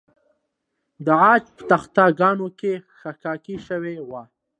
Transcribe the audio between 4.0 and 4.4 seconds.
وه